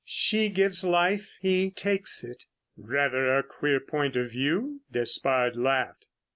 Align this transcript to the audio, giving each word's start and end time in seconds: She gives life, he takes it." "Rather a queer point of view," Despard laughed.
She 0.03 0.49
gives 0.49 0.83
life, 0.83 1.29
he 1.41 1.69
takes 1.69 2.23
it." 2.23 2.45
"Rather 2.75 3.37
a 3.37 3.43
queer 3.43 3.79
point 3.79 4.15
of 4.15 4.31
view," 4.31 4.81
Despard 4.91 5.55
laughed. 5.55 6.07